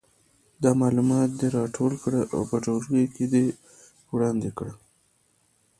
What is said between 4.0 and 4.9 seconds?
وړاندې کړي.